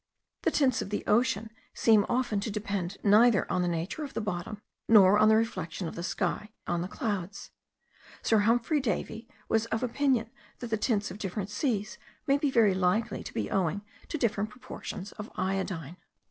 The 0.41 0.49
tints 0.49 0.81
of 0.81 0.89
the 0.89 1.03
ocean 1.05 1.51
seem 1.75 2.07
often 2.09 2.39
to 2.39 2.49
depend 2.49 2.97
neither 3.03 3.45
on 3.51 3.61
the 3.61 3.67
nature 3.67 4.03
of 4.03 4.15
the 4.15 4.19
bottom, 4.19 4.59
nor 4.87 5.19
on 5.19 5.29
the 5.29 5.35
reflection 5.35 5.87
of 5.87 5.93
the 5.93 6.01
sky 6.01 6.49
on 6.65 6.81
the 6.81 6.87
clouds. 6.87 7.51
Sir 8.23 8.39
Humphrey 8.39 8.79
Davy 8.79 9.29
was 9.47 9.67
of 9.67 9.83
opinion 9.83 10.31
that 10.57 10.71
the 10.71 10.75
tints 10.77 11.11
of 11.11 11.19
different 11.19 11.51
seas 11.51 11.99
may 12.25 12.37
very 12.37 12.73
likely 12.73 13.23
be 13.31 13.51
owing 13.51 13.81
to 14.07 14.17
different 14.17 14.49
proportions 14.49 15.11
of 15.11 15.31
iodine. 15.35 15.97